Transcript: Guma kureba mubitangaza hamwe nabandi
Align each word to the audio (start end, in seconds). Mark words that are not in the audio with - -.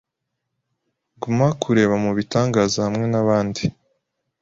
Guma 1.21 1.47
kureba 1.61 1.95
mubitangaza 2.03 2.77
hamwe 2.85 3.05
nabandi 3.11 3.63